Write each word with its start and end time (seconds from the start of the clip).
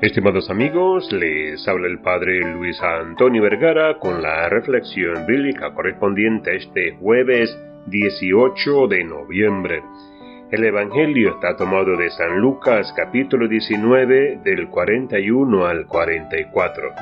Estimados 0.00 0.48
amigos, 0.48 1.12
les 1.12 1.68
habla 1.68 1.86
el 1.86 2.00
Padre 2.00 2.40
Luis 2.54 2.80
Antonio 2.80 3.42
Vergara 3.42 3.98
con 3.98 4.22
la 4.22 4.48
reflexión 4.48 5.26
bíblica 5.26 5.74
correspondiente 5.74 6.52
a 6.52 6.54
este 6.54 6.92
jueves 6.92 7.54
18 7.88 8.88
de 8.88 9.04
noviembre. 9.04 9.82
El 10.50 10.64
Evangelio 10.64 11.34
está 11.34 11.54
tomado 11.54 11.98
de 11.98 12.08
San 12.08 12.40
Lucas 12.40 12.90
capítulo 12.96 13.46
19 13.46 14.40
del 14.42 14.68
41 14.70 15.66
al 15.66 15.86
44. 15.86 16.94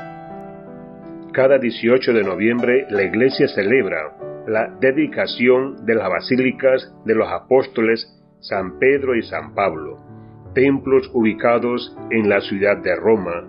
Cada 1.33 1.57
18 1.57 2.13
de 2.13 2.25
noviembre 2.25 2.87
la 2.91 3.05
Iglesia 3.05 3.47
celebra 3.47 4.13
la 4.49 4.75
dedicación 4.81 5.87
de 5.87 5.95
las 5.95 6.11
basílicas 6.11 6.93
de 7.05 7.15
los 7.15 7.29
apóstoles 7.29 8.13
San 8.41 8.81
Pedro 8.81 9.15
y 9.15 9.23
San 9.23 9.55
Pablo 9.55 10.18
templos 10.59 11.09
ubicados 11.15 11.97
en 12.11 12.29
la 12.29 12.41
ciudad 12.41 12.79
de 12.79 12.97
Roma, 12.97 13.45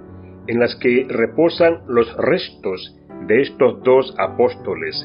en 0.45 0.59
las 0.59 0.75
que 0.75 1.07
reposan 1.09 1.79
los 1.87 2.15
restos 2.17 2.95
de 3.25 3.41
estos 3.41 3.81
dos 3.81 4.13
apóstoles, 4.19 4.95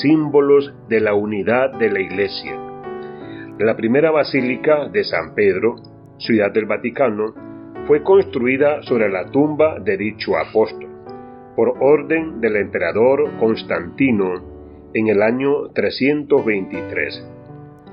símbolos 0.00 0.72
de 0.88 1.00
la 1.00 1.12
unidad 1.12 1.78
de 1.78 1.90
la 1.90 2.00
Iglesia. 2.00 2.56
La 3.58 3.76
primera 3.76 4.10
basílica 4.10 4.88
de 4.88 5.04
San 5.04 5.34
Pedro, 5.34 5.76
ciudad 6.16 6.50
del 6.50 6.64
Vaticano, 6.64 7.34
fue 7.86 8.02
construida 8.02 8.80
sobre 8.84 9.10
la 9.10 9.30
tumba 9.30 9.80
de 9.80 9.98
dicho 9.98 10.38
apóstol, 10.38 10.88
por 11.56 11.74
orden 11.78 12.40
del 12.40 12.56
emperador 12.56 13.36
Constantino 13.38 14.90
en 14.94 15.08
el 15.08 15.20
año 15.20 15.68
323. 15.74 17.28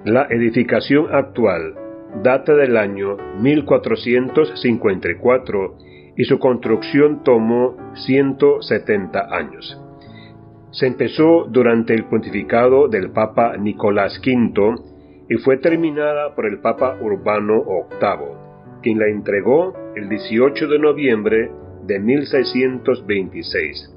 La 0.06 0.26
edificación 0.30 1.14
actual 1.14 1.87
data 2.24 2.56
del 2.56 2.78
año 2.78 3.18
1454 3.42 5.78
y 6.16 6.24
su 6.26 6.40
construcción 6.40 7.24
tomó 7.24 7.76
170 7.94 9.36
años. 9.36 9.80
Se 10.72 10.88
empezó 10.88 11.46
durante 11.50 11.94
el 11.94 12.06
pontificado 12.06 12.88
del 12.88 13.12
Papa 13.12 13.58
Nicolás 13.58 14.20
V 14.26 14.76
y 15.30 15.36
fue 15.38 15.58
terminada 15.58 16.34
por 16.36 16.46
el 16.46 16.60
Papa 16.60 16.98
Urbano 17.02 17.64
VIII, 18.00 18.28
quien 18.82 19.00
la 19.00 19.08
entregó 19.08 19.74
el 19.96 20.08
18 20.10 20.68
de 20.68 20.80
noviembre 20.80 21.50
de 21.86 22.00
1626. 22.00 23.94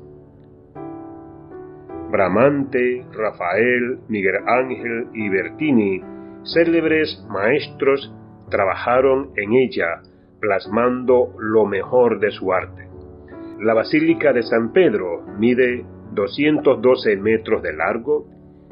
Bramante, 2.11 3.07
Rafael, 3.13 4.01
Miguel 4.09 4.37
Ángel 4.47 5.09
y 5.15 5.29
Bertini 5.29 6.03
célebres 6.43 7.25
maestros 7.29 8.13
trabajaron 8.51 9.31
en 9.37 9.55
ella, 9.55 10.03
plasmando 10.41 11.35
lo 11.39 11.67
mejor 11.67 12.19
de 12.21 12.31
su 12.31 12.53
arte. 12.53 12.89
La 13.61 13.75
Basílica 13.75 14.33
de 14.33 14.43
San 14.43 14.73
Pedro 14.73 15.23
mide 15.39 15.85
212 16.13 17.17
metros 17.17 17.63
de 17.63 17.73
largo, 17.75 18.27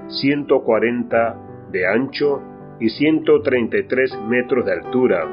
140 0.08 1.68
de 1.70 1.86
ancho 1.86 2.40
y 2.80 2.88
133 2.88 4.18
metros 4.28 4.64
de 4.64 4.72
altura, 4.72 5.28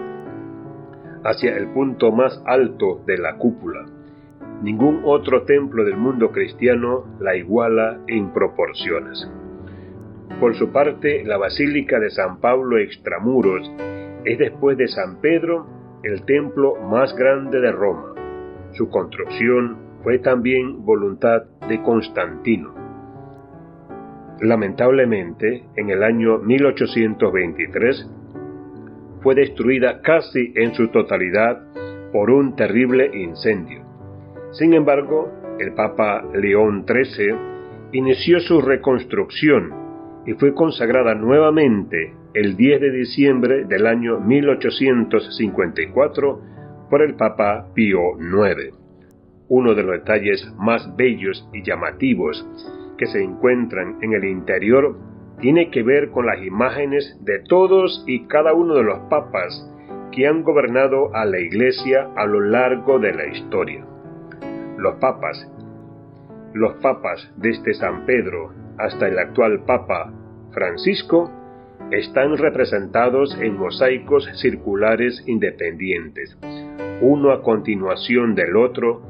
hacia 1.23 1.55
el 1.55 1.69
punto 1.69 2.11
más 2.11 2.41
alto 2.45 3.01
de 3.05 3.17
la 3.17 3.37
cúpula. 3.37 3.85
Ningún 4.61 5.01
otro 5.05 5.43
templo 5.43 5.83
del 5.83 5.97
mundo 5.97 6.31
cristiano 6.31 7.05
la 7.19 7.35
iguala 7.35 7.99
en 8.07 8.31
proporciones. 8.31 9.29
Por 10.39 10.55
su 10.55 10.71
parte, 10.71 11.23
la 11.23 11.37
Basílica 11.37 11.99
de 11.99 12.09
San 12.09 12.41
Pablo 12.41 12.77
Extramuros 12.77 13.71
es 14.25 14.37
después 14.37 14.77
de 14.77 14.87
San 14.87 15.21
Pedro 15.21 15.65
el 16.03 16.23
templo 16.25 16.75
más 16.81 17.15
grande 17.15 17.61
de 17.61 17.71
Roma. 17.71 18.13
Su 18.73 18.89
construcción 18.89 19.77
fue 20.03 20.19
también 20.19 20.83
voluntad 20.83 21.43
de 21.69 21.81
Constantino. 21.81 22.73
Lamentablemente, 24.41 25.63
en 25.77 25.89
el 25.89 26.03
año 26.03 26.39
1823, 26.39 28.11
fue 29.21 29.35
destruida 29.35 30.01
casi 30.01 30.51
en 30.55 30.73
su 30.75 30.89
totalidad 30.89 31.61
por 32.11 32.29
un 32.29 32.55
terrible 32.55 33.09
incendio. 33.13 33.83
Sin 34.51 34.73
embargo, 34.73 35.31
el 35.59 35.73
Papa 35.73 36.23
León 36.33 36.85
XIII 36.85 37.35
inició 37.93 38.41
su 38.41 38.61
reconstrucción 38.61 39.84
y 40.25 40.33
fue 40.33 40.53
consagrada 40.53 41.15
nuevamente 41.15 42.13
el 42.33 42.57
10 42.57 42.81
de 42.81 42.91
diciembre 42.91 43.63
del 43.65 43.87
año 43.87 44.19
1854 44.19 46.41
por 46.89 47.01
el 47.01 47.15
Papa 47.15 47.67
Pío 47.73 48.19
IX. 48.19 48.75
Uno 49.47 49.73
de 49.75 49.83
los 49.83 49.99
detalles 49.99 50.51
más 50.57 50.95
bellos 50.95 51.47
y 51.53 51.61
llamativos 51.63 52.45
que 52.97 53.05
se 53.05 53.21
encuentran 53.21 53.97
en 54.01 54.13
el 54.13 54.25
interior 54.25 54.97
tiene 55.39 55.69
que 55.69 55.83
ver 55.83 56.09
con 56.09 56.25
las 56.25 56.43
imágenes 56.43 57.17
de 57.23 57.39
todos 57.39 58.03
y 58.07 58.25
cada 58.27 58.53
uno 58.53 58.73
de 58.75 58.83
los 58.83 58.99
papas 59.09 59.71
que 60.11 60.27
han 60.27 60.43
gobernado 60.43 61.13
a 61.13 61.25
la 61.25 61.39
Iglesia 61.39 62.09
a 62.15 62.25
lo 62.25 62.39
largo 62.39 62.99
de 62.99 63.13
la 63.13 63.27
historia. 63.27 63.85
Los 64.77 64.95
papas, 64.95 65.51
los 66.53 66.73
papas 66.75 67.31
desde 67.37 67.73
San 67.73 68.05
Pedro 68.05 68.53
hasta 68.77 69.07
el 69.07 69.19
actual 69.19 69.63
Papa 69.65 70.11
Francisco 70.51 71.31
están 71.91 72.37
representados 72.37 73.37
en 73.39 73.57
mosaicos 73.57 74.27
circulares 74.41 75.23
independientes, 75.27 76.37
uno 77.01 77.31
a 77.31 77.43
continuación 77.43 78.35
del 78.35 78.55
otro, 78.55 79.01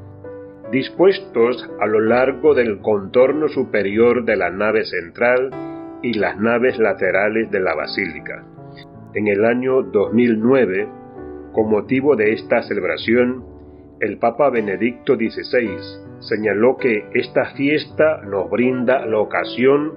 dispuestos 0.71 1.69
a 1.79 1.85
lo 1.85 2.01
largo 2.01 2.53
del 2.53 2.79
contorno 2.79 3.47
superior 3.47 4.25
de 4.25 4.35
la 4.35 4.49
nave 4.49 4.83
central 4.85 5.51
y 6.01 6.13
las 6.13 6.37
naves 6.37 6.77
laterales 6.79 7.49
de 7.51 7.59
la 7.59 7.75
basílica. 7.75 8.43
En 9.13 9.27
el 9.27 9.45
año 9.45 9.83
2009, 9.83 10.87
con 11.53 11.69
motivo 11.69 12.15
de 12.15 12.33
esta 12.33 12.63
celebración, 12.63 13.45
el 14.01 14.17
Papa 14.17 14.49
Benedicto 14.49 15.15
XVI 15.15 16.19
señaló 16.19 16.77
que 16.77 17.05
esta 17.13 17.53
fiesta 17.55 18.21
nos 18.23 18.49
brinda 18.49 19.05
la 19.05 19.19
ocasión 19.19 19.93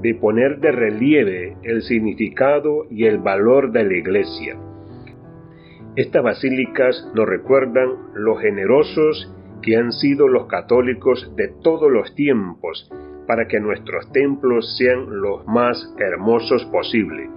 de 0.00 0.14
poner 0.14 0.58
de 0.60 0.72
relieve 0.72 1.56
el 1.62 1.82
significado 1.82 2.84
y 2.90 3.04
el 3.04 3.18
valor 3.18 3.72
de 3.72 3.84
la 3.84 3.94
Iglesia. 3.94 4.56
Estas 5.96 6.22
basílicas 6.22 7.10
nos 7.14 7.26
recuerdan 7.26 7.88
lo 8.14 8.36
generosos 8.36 9.34
que 9.62 9.76
han 9.76 9.92
sido 9.92 10.28
los 10.28 10.46
católicos 10.46 11.34
de 11.36 11.48
todos 11.62 11.90
los 11.90 12.14
tiempos 12.14 12.90
para 13.26 13.48
que 13.48 13.60
nuestros 13.60 14.10
templos 14.12 14.76
sean 14.76 15.20
los 15.20 15.46
más 15.46 15.94
hermosos 15.98 16.64
posible 16.66 17.28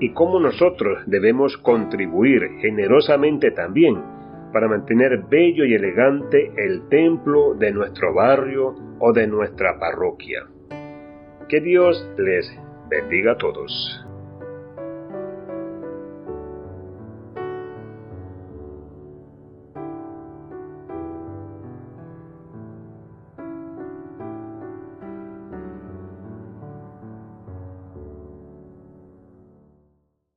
y 0.00 0.12
cómo 0.12 0.38
nosotros 0.38 0.98
debemos 1.06 1.56
contribuir 1.58 2.42
generosamente 2.60 3.50
también 3.50 4.17
para 4.52 4.68
mantener 4.68 5.24
bello 5.28 5.64
y 5.64 5.74
elegante 5.74 6.52
el 6.56 6.88
templo 6.88 7.54
de 7.54 7.72
nuestro 7.72 8.14
barrio 8.14 8.74
o 8.98 9.12
de 9.12 9.26
nuestra 9.26 9.78
parroquia. 9.78 10.46
Que 11.48 11.60
Dios 11.60 12.08
les 12.18 12.50
bendiga 12.88 13.32
a 13.32 13.38
todos. 13.38 14.07